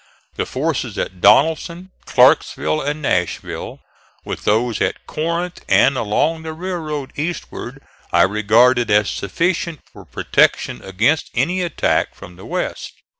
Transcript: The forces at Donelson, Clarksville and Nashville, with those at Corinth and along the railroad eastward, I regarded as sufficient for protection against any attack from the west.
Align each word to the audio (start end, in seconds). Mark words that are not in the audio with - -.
The 0.35 0.47
forces 0.47 0.97
at 0.97 1.21
Donelson, 1.21 1.91
Clarksville 2.05 2.81
and 2.81 3.03
Nashville, 3.03 3.81
with 4.25 4.45
those 4.45 4.81
at 4.81 5.05
Corinth 5.05 5.63
and 5.69 5.95
along 5.95 6.41
the 6.41 6.53
railroad 6.53 7.13
eastward, 7.17 7.83
I 8.11 8.23
regarded 8.23 8.89
as 8.89 9.11
sufficient 9.11 9.81
for 9.93 10.03
protection 10.05 10.83
against 10.83 11.29
any 11.35 11.61
attack 11.61 12.15
from 12.15 12.35
the 12.35 12.47
west. 12.47 12.93